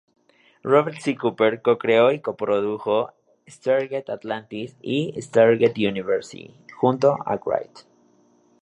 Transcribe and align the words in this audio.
Robert 0.63 0.97
C. 0.99 1.13
Cooper 1.15 1.57
cocreó 1.61 2.11
y 2.11 2.21
coprodujo 2.21 3.11
"Stargate 3.47 4.11
Atlantis" 4.11 4.75
y 4.81 5.13
"Stargate 5.21 5.87
Universe" 5.87 6.49
junto 6.75 7.17
a 7.23 7.35
Wright. 7.35 7.85